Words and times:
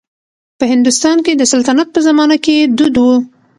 په 0.57 0.63
هندوستان 0.71 1.17
کې 1.25 1.33
د 1.35 1.43
سلطنت 1.53 1.87
په 1.91 1.99
زمانه 2.07 2.37
کې 2.45 2.55
دود 2.77 2.95
و. 3.03 3.07